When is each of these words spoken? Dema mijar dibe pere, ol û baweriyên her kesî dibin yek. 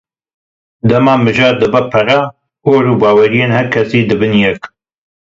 Dema 0.93 1.13
mijar 1.25 1.53
dibe 1.61 1.81
pere, 1.93 2.17
ol 2.73 2.85
û 2.93 2.95
baweriyên 3.01 3.51
her 3.57 3.67
kesî 3.73 4.01
dibin 4.09 4.35
yek. 4.45 4.61